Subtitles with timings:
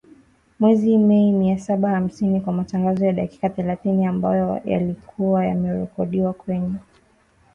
[0.59, 6.79] Mwezi Mei mia saba hamsini kwa matangazo ya dakika thelathini ambayo yalikuwa yamerekodiwa kwenye ukanda